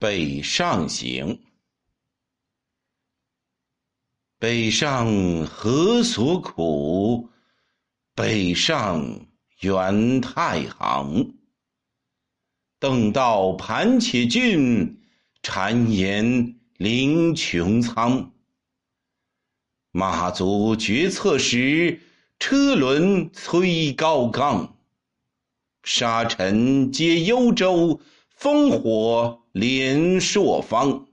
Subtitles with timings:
[0.00, 1.42] 北上行。
[4.38, 7.28] 北上何所苦？
[8.14, 9.26] 北上
[9.60, 11.34] 原太行。
[12.78, 15.02] 登道盘且峻，
[15.42, 18.32] 谗言凌穹苍。
[19.90, 22.00] 马足决策时，
[22.38, 24.78] 车轮催高冈。
[25.82, 28.00] 沙尘皆幽州，
[28.40, 31.06] 烽火连朔方。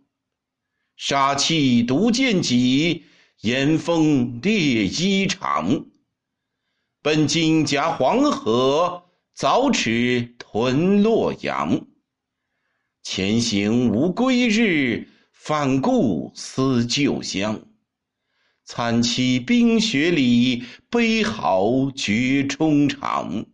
[0.95, 3.03] 杀气独见己，
[3.41, 5.87] 炎风烈衣裳。
[7.01, 9.03] 本今夹黄河，
[9.37, 11.85] 凿齿屯洛阳。
[13.03, 17.61] 前行无归日，反顾思旧乡。
[18.63, 23.45] 惨凄冰雪里，悲嚎绝衷肠。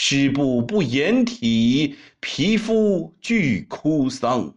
[0.00, 4.54] 湿布不掩体，皮肤俱枯丧。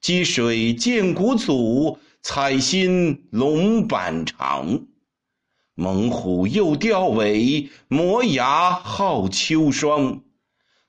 [0.00, 4.88] 积水见骨阻，采薪龙板长。
[5.76, 10.24] 猛虎又吊尾，磨牙好秋霜。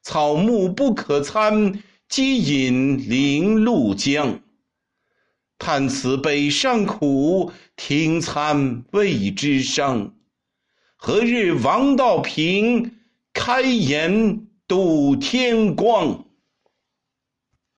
[0.02, 4.42] 草木不可餐，饥饮临潞江。
[5.60, 10.16] 叹此北上苦，听参未知伤。
[10.96, 12.96] 何日王道平，
[13.34, 16.31] 开眼度天光？